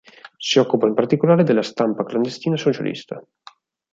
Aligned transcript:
Si 0.39 0.57
occupa 0.57 0.87
in 0.87 0.95
particolare 0.95 1.43
della 1.43 1.61
stampa 1.61 2.03
clandestina 2.03 2.57
socialista. 2.57 3.23